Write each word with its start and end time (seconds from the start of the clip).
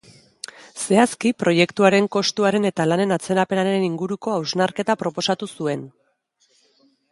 Zehazki, 0.85 1.31
proiektuaren 1.43 2.07
kostuaren 2.15 2.65
eta 2.71 2.87
lanen 2.93 3.15
atzerapenaren 3.17 3.87
inguruko 3.89 4.35
hausnarketa 4.39 4.99
proposatu 5.05 5.53
zuen. 5.59 5.87